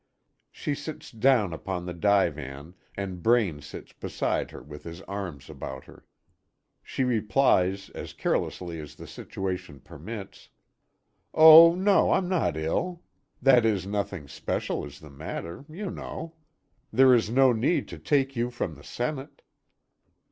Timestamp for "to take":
17.89-18.35